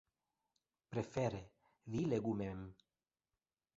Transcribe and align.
Prefere, 0.95 1.41
vi 1.91 2.01
legu 2.15 2.33
mem. 2.43 2.65